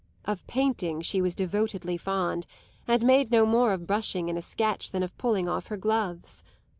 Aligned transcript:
Of 0.25 0.47
painting 0.47 1.01
she 1.01 1.21
was 1.21 1.35
devotedly 1.35 1.95
fond, 1.95 2.47
and 2.87 3.03
made 3.03 3.29
no 3.29 3.45
more 3.45 3.71
of 3.71 3.85
brushing 3.85 4.29
in 4.29 4.35
a 4.35 4.41
sketch 4.41 4.89
than 4.89 5.03
of 5.03 5.15
pulling 5.19 5.47
off 5.47 5.67
her 5.67 5.77
gloves. 5.77 6.43